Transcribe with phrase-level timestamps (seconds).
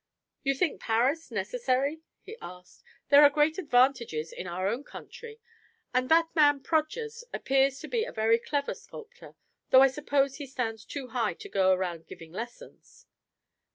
[0.41, 2.83] "You think Paris necessary?" he asked.
[3.09, 5.39] "There are great advantages in our own country;
[5.93, 9.35] and that man Prodgers appears to be a very clever sculptor,
[9.69, 13.05] though I suppose he stands too high to go around giving lessons."